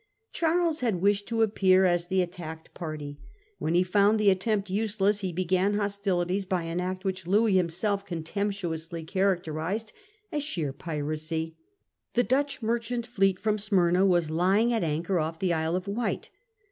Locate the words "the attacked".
2.07-2.73